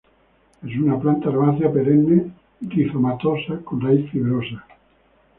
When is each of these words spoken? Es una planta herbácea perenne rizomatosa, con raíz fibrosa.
Es 0.67 0.75
una 0.79 0.99
planta 0.99 1.29
herbácea 1.29 1.71
perenne 1.71 2.31
rizomatosa, 2.59 3.59
con 3.63 3.81
raíz 3.81 4.09
fibrosa. 4.09 4.65